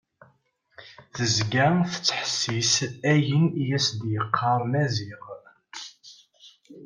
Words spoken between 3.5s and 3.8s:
i